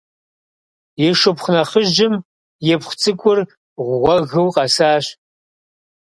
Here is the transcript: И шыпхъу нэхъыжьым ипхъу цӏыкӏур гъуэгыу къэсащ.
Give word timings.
И 1.05 1.07
шыпхъу 1.19 1.51
нэхъыжьым 1.55 2.13
ипхъу 2.73 2.95
цӏыкӏур 3.01 3.39
гъуэгыу 3.99 4.49
къэсащ. 4.55 5.05